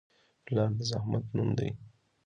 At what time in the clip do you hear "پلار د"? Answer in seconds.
0.45-0.79